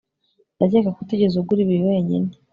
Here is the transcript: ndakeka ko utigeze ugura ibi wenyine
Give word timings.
ndakeka 0.55 0.89
ko 0.95 0.99
utigeze 1.03 1.35
ugura 1.37 1.59
ibi 1.65 1.77
wenyine 1.87 2.29